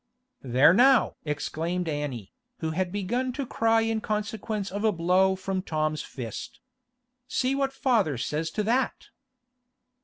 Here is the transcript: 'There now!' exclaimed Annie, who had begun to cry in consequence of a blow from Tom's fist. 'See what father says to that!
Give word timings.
'There 0.41 0.73
now!' 0.73 1.13
exclaimed 1.25 1.87
Annie, 1.87 2.33
who 2.57 2.71
had 2.71 2.91
begun 2.91 3.31
to 3.33 3.45
cry 3.45 3.81
in 3.81 4.01
consequence 4.01 4.71
of 4.71 4.83
a 4.83 4.91
blow 4.91 5.35
from 5.35 5.61
Tom's 5.61 6.01
fist. 6.01 6.59
'See 7.27 7.53
what 7.53 7.71
father 7.71 8.17
says 8.17 8.49
to 8.49 8.63
that! 8.63 9.09